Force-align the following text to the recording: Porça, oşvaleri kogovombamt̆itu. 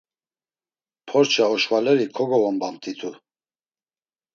Porça, 1.07 1.43
oşvaleri 1.53 2.05
kogovombamt̆itu. 2.15 3.11